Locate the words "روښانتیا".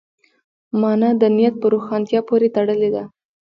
1.73-2.19